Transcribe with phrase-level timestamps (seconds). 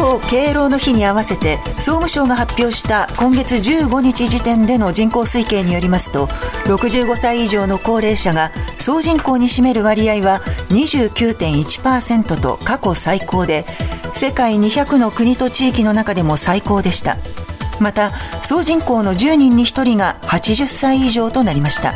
[0.00, 6.24] 今日敬老の日に合わせて総務省が発表した今月15日時点での人口推計によりますと
[6.64, 10.40] 65歳以上の高齢者が総人口に占める割合は
[10.70, 13.66] 29.1%と過去最高で
[14.14, 17.18] 世界200の国と地域の中でも最高でした。
[17.78, 18.10] また
[18.42, 21.92] 総人口の10人に1人が80歳以上となりました。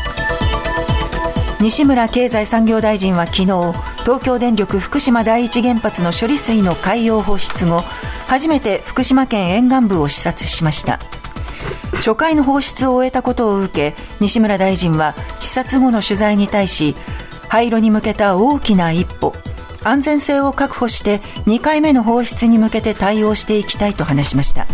[1.59, 7.81] 西村経済産業大臣は昨日東京電力福島第一原発の処理水の海洋放出後
[8.27, 10.99] 初めて福島県沿岸部を視察しました。
[11.95, 16.95] 初回の放出を終えたことを受け西村大臣は視察後の取材に対し
[17.49, 19.33] 廃炉に向けた大きな一歩
[19.85, 24.67] 安全性を確保して2回目の放出に向けて対応していきたいと話しました。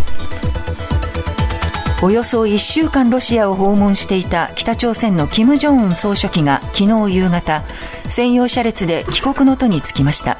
[2.02, 7.62] およそ1週間ロシアを訪問していた北朝鮮の金正恩総書記が昨日夕方
[8.10, 10.36] 専用車列で帰国の途に就きました。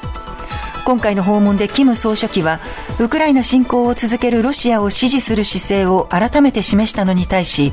[0.85, 2.59] 今回の訪問で金総書記は
[2.99, 7.73] ウクライナ侵攻を続けるロシアを支持する姿勢を改めて示したのに対し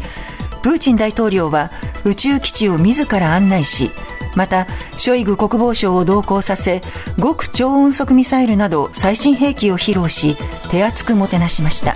[0.62, 1.70] プーチン大統領は
[2.06, 3.92] 宇宙基地を自ら案内し
[4.36, 4.68] また
[4.98, 6.82] ショイグ国防相を同行させ
[7.18, 10.36] 極超音速ミサイルなど最新兵器を披露し
[10.70, 11.96] 手厚くもてなしました。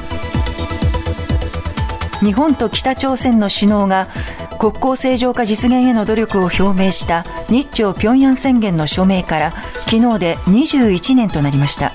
[2.26, 4.08] 日本と北朝鮮の首脳が
[4.62, 11.92] 国交正常化実現への努力を表明した日朝平壌宣言の署名から昨日で21年となりました。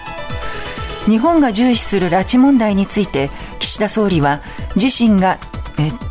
[1.04, 4.40] 日本が重視する拉致問題について岸田総理は
[4.74, 5.38] 自身が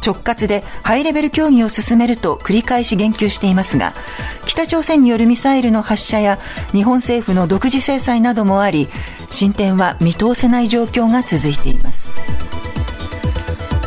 [0.01, 3.93] 直轄でハイレベル協議を進めると繰り返し言及していますが
[4.45, 6.39] 北朝鮮によるミサイルの発射や
[6.71, 8.87] 日本政府の独自制裁などもあり
[9.29, 11.94] 進展は見通せない状況が続いています。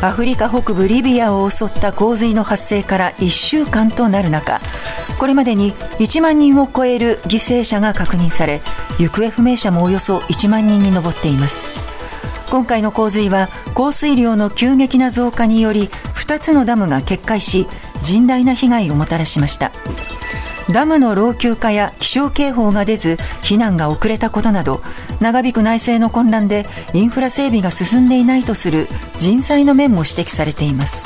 [0.01, 4.61] アフリカ北部リビアを襲った洪水の発生から1週間となる中
[5.19, 8.61] これまでに1万人を超える犠牲者が確認され
[8.97, 11.87] 行方不明者もおよそ1万人に上っています。
[12.49, 17.67] 今回の洪水は降水量の急激な増加により2つのダムが決壊し
[18.01, 19.71] 甚大な被害をもたらしました。
[20.71, 24.81] ダムの老朽化や気象警報が出ず避難が遅れたことなど
[25.19, 28.87] 長引く内政の混乱でインフラ整備が進んでいないとする
[29.17, 31.03] 人災の面も指摘されています。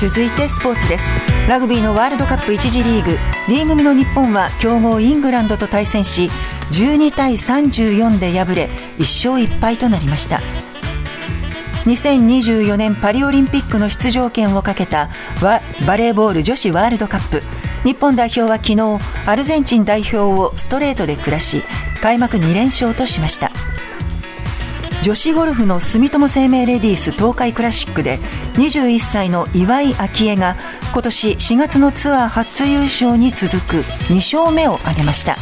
[0.00, 1.04] 続いてスポーツです。
[1.48, 3.18] ラグビーのワールドカップ1次リーグ。
[3.48, 6.30] D 組の日本は強豪イングランドと対戦し
[6.72, 8.68] 12対34で敗れ
[8.98, 10.40] 1勝1敗となりました。
[11.84, 15.08] 2024年パリオリンピックの出場権をかけた
[15.40, 15.60] バ
[15.96, 17.42] レーボール女子ワールドカップ。
[17.84, 21.62] 日本代表は昨日アルゼンチン代表をストレートで下し
[22.02, 23.52] 開幕2連勝としました。
[25.02, 28.18] 女子ゴルフの住友生命レディース東海クラシックで
[28.54, 30.56] 21歳の岩井明愛が
[30.92, 33.76] 今年4月のツアー初優勝に続く
[34.08, 35.36] 2勝目を挙げました。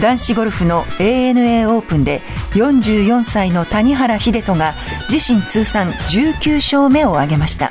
[0.00, 2.20] 男子ゴルフの ANA オープンで
[2.54, 4.74] 44歳の谷原秀人が
[5.08, 7.70] 自身通算19勝目を挙げました。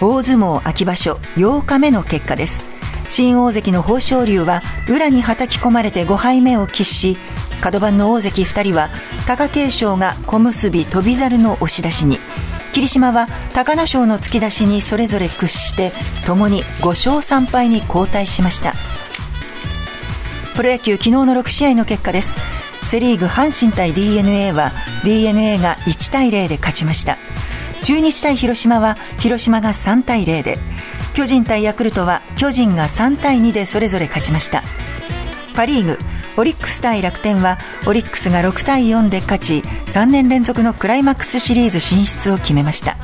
[0.00, 2.64] 大相撲秋場所8日目の結果です。
[3.08, 7.16] 新大関の豊昇龍は裏にはたき込まれて5敗目を喫し
[7.60, 8.90] 角番の大関2人は
[9.26, 12.18] 貴景勝が小結翔猿の押し出しに。
[12.72, 15.90] 霧島は隆の勝の突き出しにそれぞれ屈して
[16.24, 18.74] ともに5勝3敗に後退しました。
[20.54, 22.36] プロ野球昨日の6試合の結果です。
[22.84, 24.72] セ・リーグ阪神対 d n a は
[25.04, 27.18] d n a が1対0で勝ちました。
[27.88, 30.58] 中日対広島は広島が3対0で
[31.14, 34.62] 巨人対ヤクルトは巨人が3対2でそれぞれ勝ちました。
[35.54, 35.98] パ・リーグ
[36.36, 37.56] オリックス対楽天は
[37.86, 42.98] オリックスが6対4で勝ち3年連続のクライマックスシリーズ進出を決めました。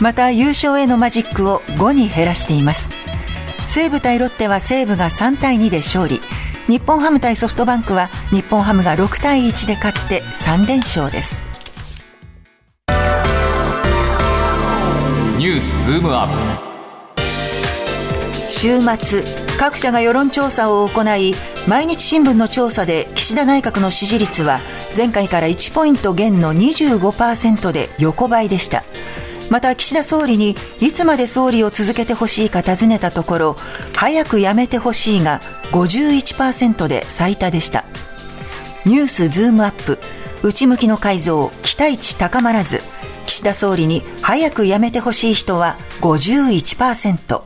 [0.00, 2.90] また優勝へのマジックを5に減らしています。
[3.68, 6.20] 西武対ロッテは西武が3対2で勝利。
[6.66, 11.49] 日本ハム対ソフトバンクは日本ハムが6対1で勝って3連勝です。
[15.60, 16.28] スズームアッ
[17.16, 17.20] プ
[18.50, 19.22] 週末
[19.58, 21.34] 各社が世論調査を行い
[21.68, 24.60] 毎日新聞の調査で岸田内閣の支持率は
[24.96, 28.82] 前回から1ポイント減の25%で横ばいでした。
[29.50, 33.56] また岸田総理にいつまで総理を続けてほしいか尋ねたところ
[33.96, 35.40] 早く辞めてほしいが
[35.72, 37.84] 51%で最多でした。
[38.86, 39.98] ニュースズームアップ
[40.42, 42.80] 内向きの改造期待値高まらず
[43.30, 47.42] 岸田総理に早く辞めてほしい人は51%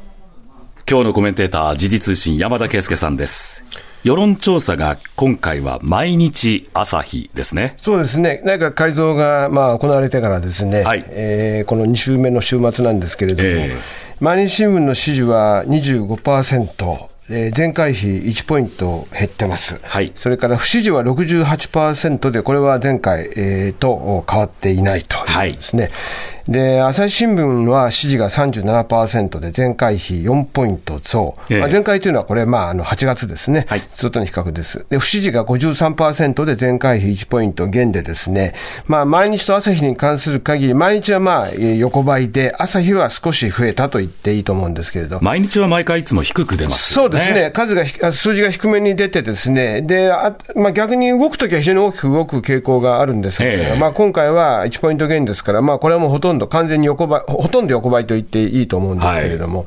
[0.88, 3.62] 今日のコメンテーター時事通信山田圭介さんです。
[4.02, 7.74] 世論調査が今回は毎日朝日ですね。
[7.76, 8.40] そうですね。
[8.46, 13.78] 内閣改造がまあ行われてからですね、はい、えー、この2週目の週末なんですけれども、えー、
[14.20, 25.82] 毎日新聞の支持は25%、えー、前回比1ポイント減ってます、はい、それから不支持は68%で、これは前回、えー、と変わっていないということですね。
[25.84, 25.92] はい
[26.48, 34.84] で、朝日新聞は支持が37%で、前回比4ポイント増、ええ、まあ、前回というのはこれ、まあ、あの8月ですね、はい、ずっとの比較です。
[34.90, 38.54] で、不支持が53%で、前回比1ポイント減でですね、
[38.86, 45.20] まあ、毎日と朝日に関する限り、毎日はまあ横ばいで、朝日は少し増えたと言っていいと思うんですけれど。
[45.22, 59.66] 毎日は毎回いつも低く出ます、ね、そうですね、数が、数字が低めに出てですね、であまあ、逆に動くときは非常に大きく動く傾向があるんですけど、え、まあ、今回は1ポイント減ですから、まあ、これはもうほとんど完全に横ばい、ほとんど横ばいと言っていいと思うんですけれども、はい、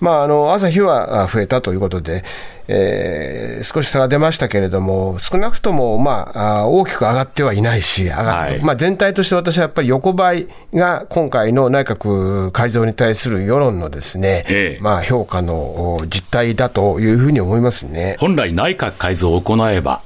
[0.00, 2.24] まあ、あの朝日は増えたということで、
[2.68, 18.16] えー、少し差が出ましたけれども、少なくとも、まあ、大きく上がってはいないし、上がって、はい、まあ、全体として私はやっぱり横ばいが今回の内閣改造に対する世論のですね、ええ、まあ、評価の実態だというふうに思いますね。
[18.20, 20.02] 本来内閣改造を行えば、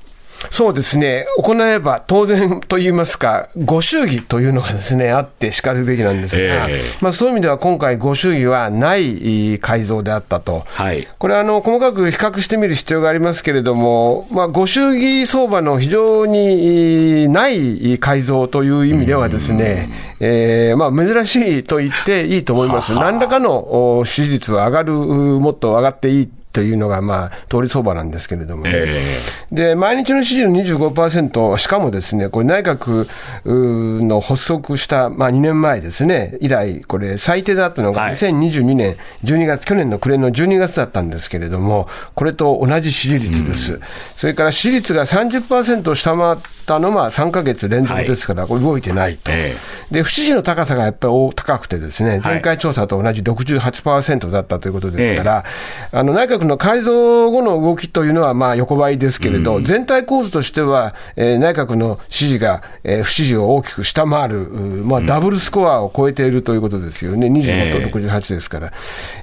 [0.52, 19.88] そうですね、行えば当然といいますか、ご祝儀というのがですね、あってしかるべきなんですが、えー、まあ、そういう意味では今回、ご祝儀はない改造であったと、はい、これはあの細かく比較してみる必要がありますけれども、まあ、ご祝儀相場の非常にない改造という意味ではですね、
[20.20, 22.92] えー、まあ、珍しいと言っていいと思います。
[22.92, 33.08] 何らかの支持率は上がる、もっと上がっていいというのが、まあ、通り相場なんですけれども、ね、えー、で毎日の支持の25%、しかもですね、これ、内閣
[33.44, 43.74] の発足した、まあ、2年前ですね、以来、これ、最低だったのが2022年12月、去年の暮れの12月だったんですけれども、これと同じ支持率です。
[43.74, 43.80] うん、
[44.16, 55.44] それから支持率が30%を下回ったのは3か月連続ですから、動いてないと、えー、で不支持の高さがやっぱり高くて、ですね前回調査と同じ68%だったということですから、
[55.92, 64.48] えー、あの内閣の改造後の動きというのはまあ横ばいですけれど、うん、全体構図としては、えー、内閣の支持が、えー、不支持を大きく下回る、
[64.84, 68.72] まあ、ダブルスコアを超えているということですよね、25と68ですから、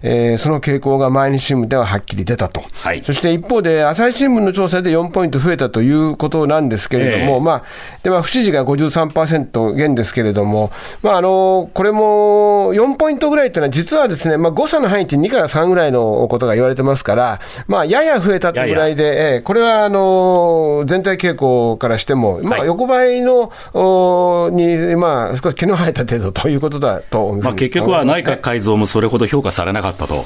[0.02, 7.64] えー、その傾向が毎日新聞でははっきり出たと、はい、そして一方で、朝日新聞の調査で4ポイント増えたということなんですけれども、まあ
[8.04, 10.72] でまあ、不支持が53%減ですけれども、
[11.02, 19.36] まあ、あのこれも4ポイントぐらいというのは、実はですね、まあ、誤差の範囲って2から3ぐらいのことが言われてますから、まあ、やや増えたってぐらいで、やや。
[19.36, 30.26] えー、これはあの全体傾向からしても、まあ、横ばいの、はい、に、まあ、少し気の生えた程度ということだと、まあ、結局は内閣改造もそれほど評価されなかったと。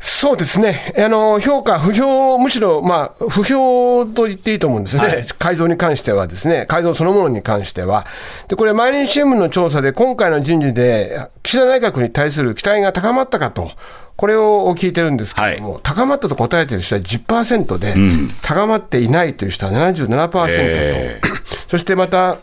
[0.00, 8.06] そうですね、あの評価、不評、むしろ、まあ、不評と言っていいと思うんですね、はい、改造に関してはですね、改造そのものに関しては。
[8.48, 13.70] で、これ、毎日新聞の調査で、今回の人事で、岸田内閣に対する期待が高まったかと。
[14.18, 21.28] これを聞いてるんですけれども、はい、高まったと答えてる人は10%で、うん、高まっていないという人は77%と、えー、
[21.68, 22.38] そしてまた、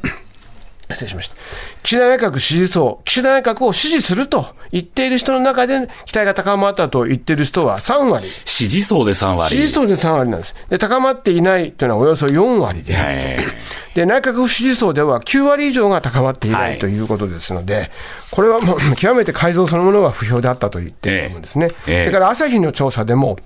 [0.89, 1.35] 失礼しました。
[1.83, 8.25] 岸田内閣支持層、岸田内閣を支持すると言っている人の中で、期待が高まったと言っている人は3割。
[8.27, 9.55] 支持層で3割。
[9.55, 10.55] 支持層で3割なんです。
[10.69, 13.43] で、高まっていないというのはおよそ4割であると。
[13.95, 17.89] で、内閣不支持層では9割以上が高まっていない、はい、ということですので、
[18.31, 21.69] これはもう極めて改造そのものは不評であったと言っていると思うんですね。
[21.87, 23.37] えーえー、それから朝日の調査でも、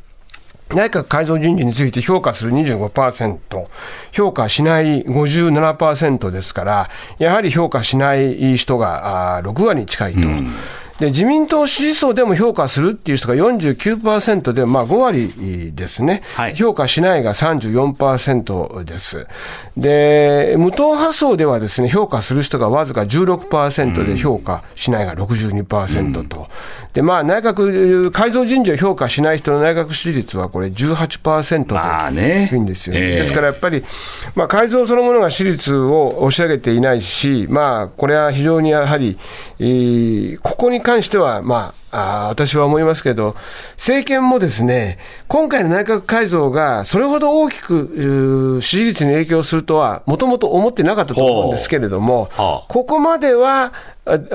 [0.69, 3.67] 内閣改造人事について評価する25%、
[4.11, 10.19] 評価しない57%ですから、やはり評価しない人が6割に近いと。
[10.19, 10.53] うん
[10.99, 16.21] で、自民党支持層でも評価するっていう人が49%で、まあ5割ですね。
[16.35, 19.25] はい、評価しないが34%です。
[19.77, 26.49] で、無党派層ではですね、評価する人がわずか16%で評価しないが62%と。
[26.99, 33.01] うん、で、まあ内閣、改造人事を評価しない人の内閣支持率はこれ18%で低いんですよ、ね。
[33.01, 33.83] えー、ですからやっぱり、
[34.35, 39.17] まあ改造そのものが支持率を押し上げていないし、まあこれは非常にやはり、
[39.59, 43.35] えー、ここに関しては、まあ、あ私は思いますけど、
[43.73, 52.29] 政権もですね、今回の内閣改造がそれほど大きく支持率に影響するとは、もともと思ってなかったと思うんですけれども、
[52.67, 53.73] ここまでは、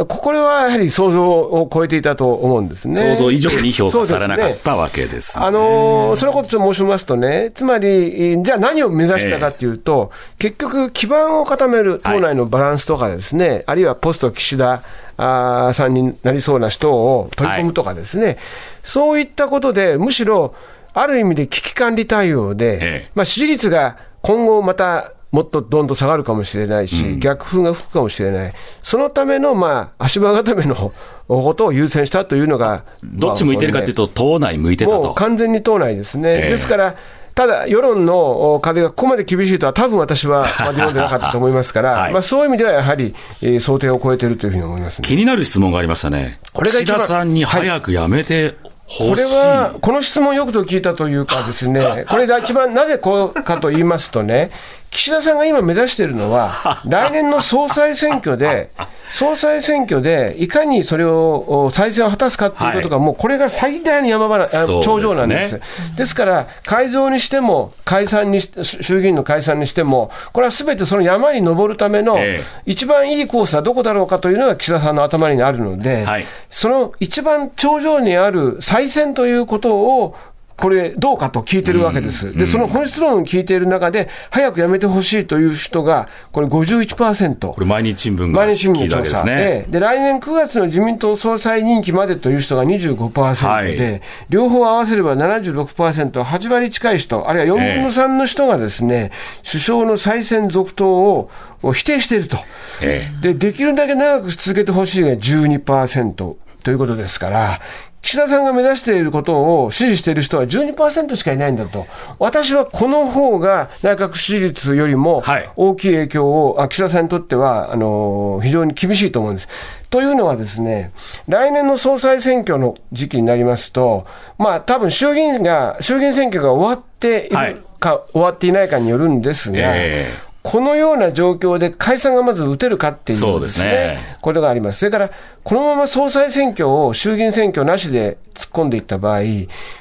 [0.09, 2.97] これはやはり想像を超えていたと思うんですね。
[2.97, 14.83] 想像以上に評価されなかったわけです、ね、あのそのことを申しますとね、つまり、じゃあ何を目指したかというと、えー、結局、基盤を固める党内のバランスとかですね、はい、あるいはポスト岸田
[15.17, 18.37] あさんになりそうな人を取り込むとかですね、はい、
[18.83, 20.55] そういったことで、むしろ、
[20.93, 28.53] ある意味で危機管理対応で、ええ、まあ、支持率が今後またもっとどんどん下がるかもしれないし、逆風が吹くかもしれない、
[28.83, 30.93] そのための、まあ、足場固めの
[31.27, 35.13] ことを優先したというのが、どっち向いてるかというと、党内向いてたと。
[35.15, 36.45] 完全に党内ですね。
[36.45, 36.95] えー、ですから
[37.35, 48.55] ただ、世論の風がここまで厳しいとは、多分私は 読んでなかったと思いますから、はい、まあ、そういう意味ではやはり、えー、想定を超えているというふうに思います、ね、気になる質問がありましたね、これが岸田さんに早くやめて、
[48.87, 54.51] これは、この質問よくと聞いたというかですね、 これが一番なぜこうかと言いますとね、
[54.95, 58.71] 岸田さんが今目指しているのは、 来年の総裁選挙で、
[59.11, 65.61] 総裁選挙でいかにそれを再選を果たすかということが、もうこれが最大の山場頂上なんです。
[65.97, 72.19] ですから、改造にしても、解散に衆議院の解散にしても、これはすべてその山に登るための
[72.65, 76.07] 一番いいコースはどこだろうかというのが岸田さんの頭にあるので、
[76.51, 80.17] その一番頂上にある再選ということを
[80.57, 82.33] これ、どうかと聞いてるわけです。
[82.33, 87.53] で、その本質論を聞いている中で、早くやめてほしいという人が、これ51%。
[87.53, 89.25] これ、毎日新聞が毎日新聞の調査。
[89.25, 101.29] でで、来年9月の自民党総裁任期までという人が25%で、はい、両方合わせれば76%、8割近い人、あるいは4分の3の人がですね、えー、首相の再選続投
[101.63, 102.39] を否定していると。
[102.81, 107.61] えー、で、できるだけ長く続けてほしいが12%ということですから、
[108.05, 111.87] 岸田さんが目指していることを支持している人は12%しかいないんだと、
[112.19, 115.25] 私はこの方が内閣支持率よりも
[115.57, 119.49] 大きい影響を、はい、岸田さんにとってはあの非常に厳しいと思うんです。
[119.89, 120.93] というのはですね、
[121.29, 124.07] 来年の総裁選挙の時期になりますと、
[124.37, 134.81] まあ多分衆議院が、衆議院選挙が終わっているか、はい、終わっていないかによるんですが、えーこのような状況で解散がまず打てるかっていうですね、すねこれがあります。
[134.81, 135.11] それから、
[135.43, 139.23] このまま総裁選挙を衆議院選挙なしで突っ込んでいった場合、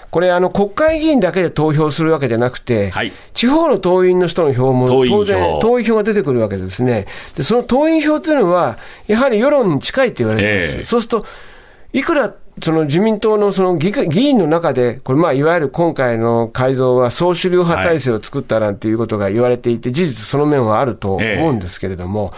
[0.10, 7.08] これ、あの、国会議員だけで投票するわけじゃなくて、はい、地方の党員の人の票も当然、党員票が出てくるわけですね。
[7.36, 8.78] で、その党員票というのは、
[9.08, 10.78] やはり世論に近いって言われてます。
[10.78, 11.26] えー、そうすると、
[11.92, 13.92] いくらその自民党のその議
[14.22, 22.32] 員の中で、これ、まあ、いわゆる今回の改造は総主流派体制を作ったなんていうことが言われていて、事実その面はあると思うんですけれども、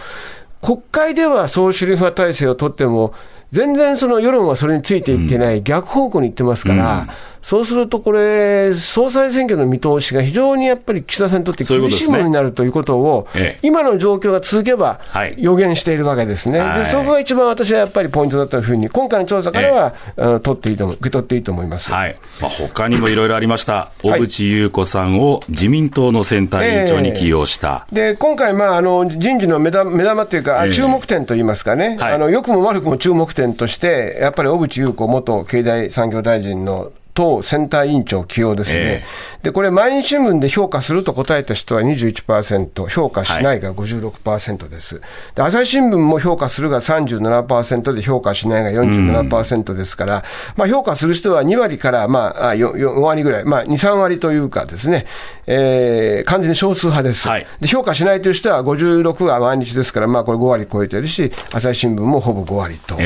[0.62, 3.12] 国会では総主流派体制を取っても、
[3.52, 7.06] 全然その世論はそれについていってない、逆方向に行ってますから、
[7.46, 13.28] そうするとこれ、総裁選挙の見通しが非常にやっぱり岸田さんにとって厳しいものになるということを、
[13.62, 14.98] 今の状況が続けば
[15.36, 22.16] 予言しているわけですね、でそこが一番私はやっぱりポイントだったふうに、今回の調査からは、あの取っていいと受け取っていいと思います、はい。
[22.40, 45.04] まあ、他にもいろいろありました、小渕優子さんを自民党の選対委員長に起用した、で今回、まあ、あの人事の目玉目玉というか、注目点といいますかね、あの良くも悪くも注目点として、やっぱり小渕優子元経済産業大臣の党選対委員長起用ですね、えー、でこれ、毎日新聞で評価すると答えた人は21%、評価しないが56%です、はい、
[45.34, 50.24] で朝日新聞も評価するが37%で、評価しないが47%ですから、
[50.56, 55.06] まあ、評価する人は2割から、まあ、4, 4割ぐらい、まあ、2、3割というかですね、
[55.46, 63.00] えー、完全に少数派です、はい、で評価しないという人は56は毎日ですから、まあ、これ5割超えてるし、朝日新聞もほぼ5割と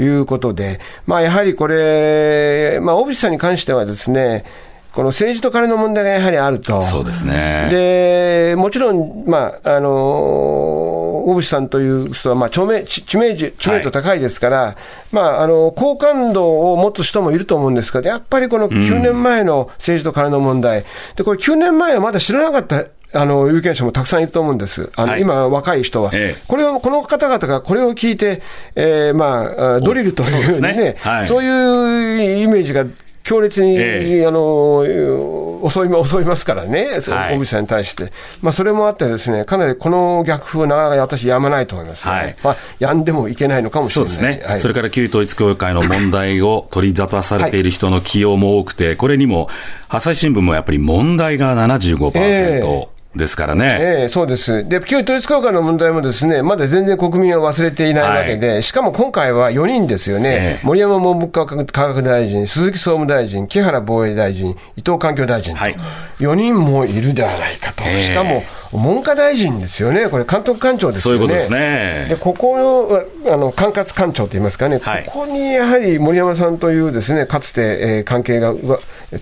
[0.00, 4.44] いうことで、えー、まあ、やはりこれ、まあ、オフィスさんに関関してはですね、
[4.92, 6.82] この政治と金の問題がやはりあると。
[6.82, 7.68] そうですね。
[7.70, 14.76] で、もちろん、まあ、あの、小渕さんという人は、まあ、著名、知名度、知名度高いですから、はい、
[15.12, 20.84] まあ、あの、好感度を持つ人もいると思うんですけど、やっぱりこの9年前の政治と金の問題、うん、
[21.16, 28.40] で、これ9年前はまだ知らなかったあの有権者もたくさんいると思うんです、あの、はい、今、若い人は、ええ、これをこの方々がこれを聞いて、
[28.74, 30.96] えーまあ、ドリルというね、ね。
[31.00, 32.86] はい、そういうイメージが
[33.32, 38.12] 強烈に、えー、あの襲い 襲いますからね、小渕さんに対して、
[38.42, 44.12] まあ、それもあって、ですねかなりこの逆風、なかなか私、やまないと思います、ね、はい、まあ、やんでもいけないのかもしれない。
[44.12, 49.48] そうですね、はい、それから旧統一教会の問題を取り沙汰されている人の起用も多くて、これにも
[49.88, 52.12] 朝日新聞もやっぱり問題が75%。
[52.16, 53.76] えーですからね。
[53.78, 54.66] ええそうです。
[54.68, 60.58] で、旧統一教会の問題もですね、まだ全然国民は忘れていないわけで、はい、しかも今回は4人ですよね。
[60.62, 65.76] え森山文部科学大臣、鈴木総務大臣、木原防衛大臣、伊藤環境大臣と、はい、
[66.20, 67.84] 4人もいるではないかと。
[67.98, 68.42] しかも、
[68.72, 70.08] 文科大臣ですよね。
[70.08, 71.18] これ監督官庁ですよね。
[71.18, 72.06] そういうことですね。
[72.08, 78.80] で、ここの、あの、管轄官庁といいますかね、はい、ここにやはり森山さんというですね、かつて、えー、関係が取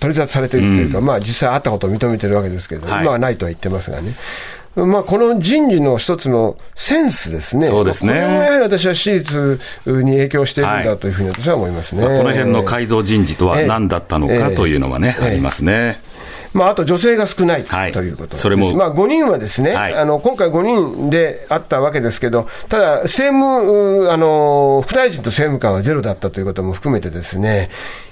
[0.09, 4.15] り沙汰されているというか、うん、まあ実際あったことを認めてるわけですけれども、今はないとは言ってますがね。
[4.77, 8.13] まあ、この人事の一つのセンスですね、そうですね。
[8.13, 16.01] これもやはり私は私立に影響しているんだというふうに私は思いますね、まあ、この辺の改造人事とは何だったのかというのはね、ありますね。
[16.53, 20.63] まあ、あと女性が少ない、はい、ということそれも、まあ、5人はですね、はい、あの今回5
[20.97, 27.71] 人であったわけですけど、ただ、政務、あの副大臣と政務官はゼロだったということも含めてですね、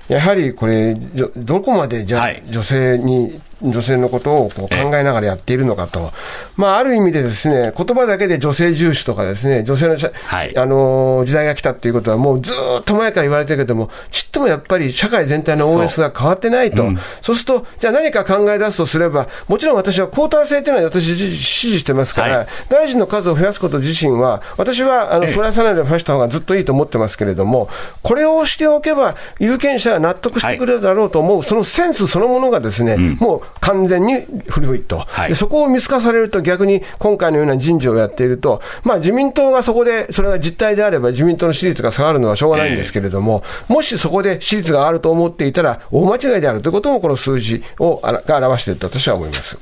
[0.08, 6.12] やはりこれ、どこまでじゃ、はい、女性に女性のことをこう考えながらやっているのかと、
[6.56, 27.68] まあ、ある意味でですね、言葉だけで女性重視とかですね、女性の,、はい、あの時代が来たっていうことは、もうずっと前から言われてるけども、ちっともやっぱり社会全体の OS が変わってないと、そううん、そうすると、じゃあ何か考え出すとすれば、もちろん私はクォーター制というのは私、支持してますから、はい、大臣の数を増やすこと自身は、私はあのそれはさらに増やした方がずっといいと思ってますけれども、
[28.02, 49.58] これをしておけば、有権者は納得してくれるだろうと思う、そのセンスそのものがですね、うん、もう完全に古いと、はい、そこを見透かされると、逆に今回のような人事をやっていると、まあ、自民党がそこで、それが実態であれば、自民党の支持率が下がるのはしょうがないんですけれども、えー、もしそこで支持率があると思っていたら、大間違いであるということも、この数字をが表していると私は思います。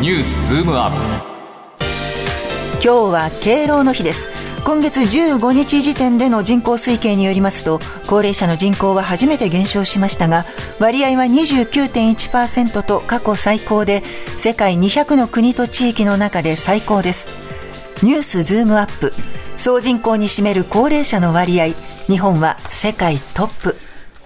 [0.00, 0.90] ニュースズームアッ
[1.20, 1.36] プ。
[2.82, 10.44] 今日は敬老の日です今月15日時点での人口推計によりますと高齢者の人口は初めて減少しましたが
[10.80, 14.02] 割合は29.1%と過去最高で
[14.38, 17.28] 世界200の国と地域の中で最高です。
[18.02, 19.12] ニュースズームアップ。
[19.56, 21.68] 総人口に占める高齢者の割合
[22.08, 23.76] 日本は世界トップ。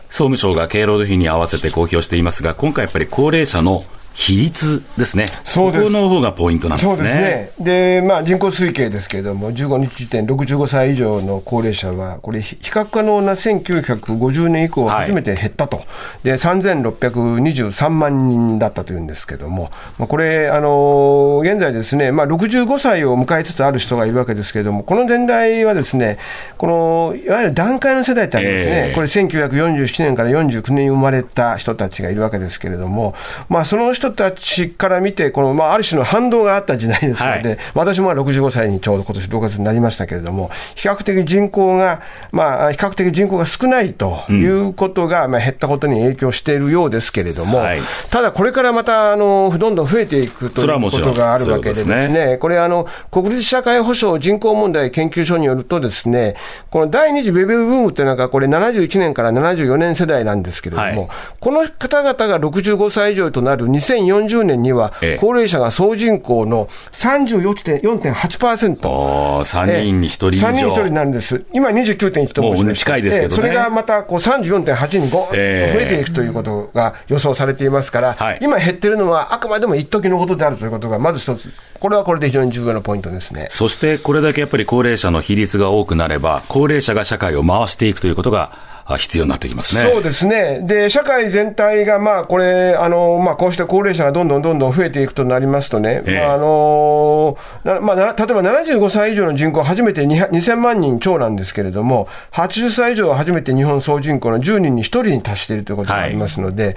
[0.08, 3.82] 総務省が敬老の日に合わせて公表していますが今回やっぱり高齢者の
[4.14, 5.84] 比率ですね、そうです。
[5.84, 6.96] ここの方がポイントなんですね。
[6.96, 7.52] ですね。
[7.58, 15.86] でまあ、人口推計ですけれども、15日時点、65歳以上の高齢者は、これ、比較可能な1950年以降、初めて減ったと、はい、
[16.24, 26.18] で3623万人だったというんですけれども、まあ、これ、あの現在ですね、まあ、65歳を迎えつつある人がいるわけですけれども、この年代はですね、
[26.58, 33.14] このいわゆる段階の世代ってありますね、えー、これ、1947年から49年に生まれた人たちがいるわけですけれども、
[33.48, 42.02] まあ、その人たちから見て、このまあ、ある種の反動があった時代ですので、はい、私も65歳にちょうど今年6月になりましたけれども、比較的人口が、
[42.32, 56.34] まあ、比較的人口が少ないということが、うん、まあ、減ったことに影響しているようですけれども、はい、ただこれからまたあのどんどん増えていくということがあるわけでですね、これあの、国立社会保障人口問題研究所によるとですね、
[56.70, 61.08] この第二次ベビーブームっていうのが、これ71年から74年世代なんですけれども、はい、
[61.40, 68.88] この方々が65歳以上となる2040年には、高齢者が総人口の34.8%。
[68.88, 70.46] お3人に1人以上。
[70.48, 71.44] 3人に1人なんです。
[71.52, 83.48] 今29.1と申しま近いですけど、ね、それがまたこう34.8にご増えていくということが予想されていますから、はい、今減ってるのはあくまでも一時のことであるということが、まず一つ、これはこれで非常に重要なポイントですね。
[83.50, 89.82] そしてこれだけやっぱり高齢者の比率が多くなれば、高齢者が社会を回していくということが必要になってきますね。
[89.82, 97.36] そうですね、で社会全体が、まあ、これ、あのまあ、こうして高齢者がどんどんどんどん増えていくとなりますとね、えー、まああの
[97.82, 106.74] まあ、例えば75歳以上の人口、初めて2000万人超なんですけれども、80歳以上は初めて日本総人口の10人に1人に達しているということがありますので、はい、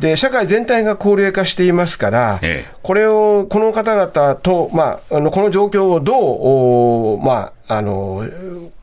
[0.00, 8.24] で社会全体が高齢化していますから、えー、これを、この方々と、まあ、あのこの状況をどう、まあ、あの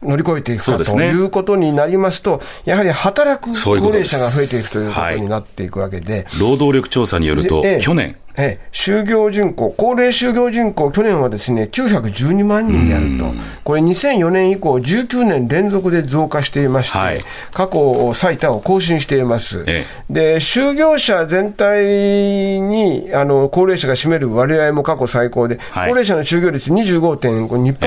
[0.01, 17.19] 乗り越えていくかということになりますと、やはり働く高齢者が増えていくということになっていくわけで、労働力調査によると、去年、ええ、就業人口、高齢就業人口、去年はですね912万人であると、これ、2004年以降、19年連続で増加していまして、はい、
[17.51, 19.63] 過去最多を更新しています。
[19.67, 27.77] ええ、で就業者全体にあの高齢者が占める割合も過去最高で、はい、高齢者の就業率25.2%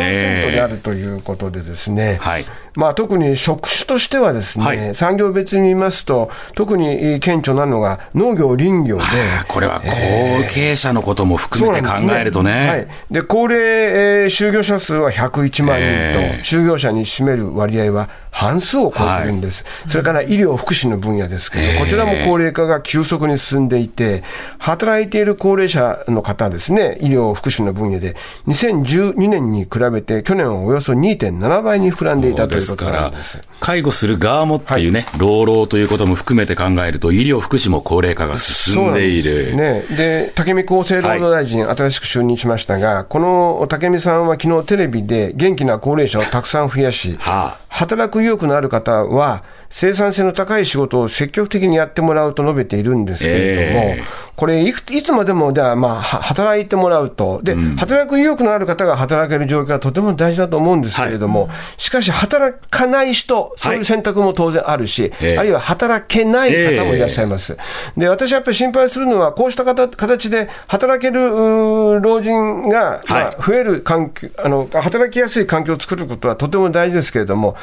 [0.52, 2.44] であるということでですね、はい
[2.76, 9.04] まあ、特に職種としてはですね、はい、産業別に見ますと、特に顕著なのが農業、林業で、
[9.48, 9.92] これは後
[10.52, 12.46] 継者のことも含めて考えるとね。
[12.46, 12.68] ね。
[12.68, 24.22] はい、で高齢、えー、就業者数は101万人と、就業者に占める割合は半数を超えてるんです、はい、それから医療・福祉の分野ですけど、こちらも高齢化が急速に進んでいて、
[24.58, 28.14] 働いている高齢者の方ですね、医療・福祉の分野で、
[28.46, 33.40] 2012年に比べて、去年はおよそ2.7倍に膨らんでいたということなんです。
[33.60, 39.56] 介護する側もっていうね、はい、労働ということも含めて考えると、医療・福祉も高齢化が進んでいる。
[39.56, 49.44] ね、で武見厚生労働大臣、はい、新しく就任しましたが、この武見さんは昨日テレビで元気な高齢者をたくさん増やし、はあ、働く意欲のある方は、
[49.78, 67.52] 生産性の高い仕事を積極的にやってもらうと述べているんですけれども、えー、これいく、いつまでもではまあ働いてもらうと、で、うん、働く意欲のある方が働ける状況はとても大事だと思うんですけれども、はい、しかし、働かない人、そういう選択も当然あるし、はい、あるいは働けない方もいらっしゃいます。
[67.52, 77.56] えー、で私はやっぱり心配するのは、こうした形で働ける老人が、まあ、増える環境、あの働きやすい環境を作ることはとても大事ですけれども、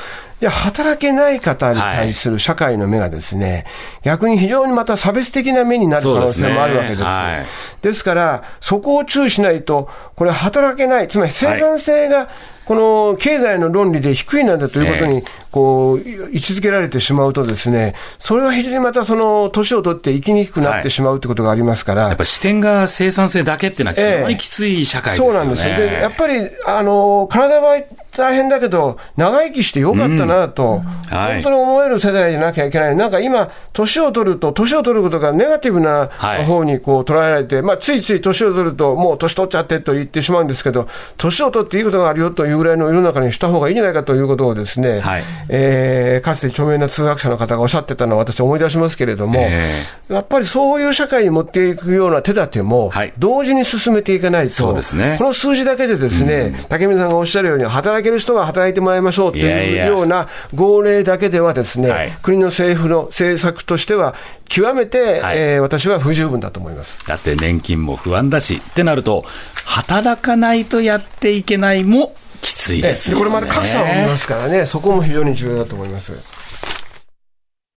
[0.43, 3.65] じゃ働けない方に対する社会の目がですね、
[4.01, 6.97] 逆に非常にまた差別的な目になる可能性もあるわけです。
[6.97, 7.45] ですはい、
[7.81, 12.27] ですから、そこを注意しないと、これ、働けない、つまり生産性が、
[12.65, 22.07] この経済の論理で低いなんだということに、こう、位置づけられてしまうとですね、それは非常にまたその、年を取って生きにくくなってしまうということがありますから。
[22.07, 25.75] やっぱ視点が生産性だけっていうのは非常にきつい社会ですよね、そうなんですよ。
[25.75, 27.77] で、やっぱり、あの、体は
[28.17, 36.07] 大変だけど、長生きしてよかったなと、本当に思える世代でなきゃいけない、なんか今、年を取ると、年を取ることがネガティブな
[36.45, 64.13] 方にこう捉えられて、はい、まあ、ついつい年を取ると、もう年取っちゃってと言ってしまうんですけど、年を取っていいことがあるよというぐらいの世の中にした方がいいんじゃないかということをですね、はい、えー、かつて著名な数学者の方がおっしゃってたのを私、思い出しますけれども、えー、やっぱりそういう社会に持っていくような手立ても、同時に進めていかないと、ね、この数字だけでですね、うん、竹見さんがおっしゃるように、働ける人が働いてもらいましょうというような号令だけではですね、はい、国の政府の政策としては、
[64.47, 67.05] 極めて、はい、えー、私は不十分だと思います。
[67.07, 69.25] だって年金も不安だしってなると、
[69.65, 76.13] 働かないとやっていけないもきついです、ね、これまで格差を生みますからね、そこも非常に重要だと思います。